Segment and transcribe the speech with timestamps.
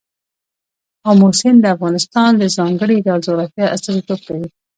[1.09, 4.47] آمو سیند د افغانستان د ځانګړي ډول جغرافیه استازیتوب کوي.